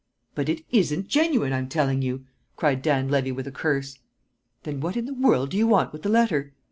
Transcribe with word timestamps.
"But 0.33 0.49
it 0.49 0.65
isn't 0.71 1.09
genuine, 1.09 1.53
I'm 1.53 1.69
telling 1.69 2.01
you!" 2.01 2.25
cried 2.55 2.81
Dan 2.81 3.07
Levy 3.09 3.31
with 3.31 3.45
a 3.45 3.51
curse. 3.51 3.99
"Then 4.63 4.79
what 4.79 4.97
in 4.97 5.05
the 5.05 5.13
world 5.13 5.51
do 5.51 5.57
you 5.57 5.67
want 5.67 5.93
with 5.93 6.01
the 6.01 6.09
letter? 6.09 6.53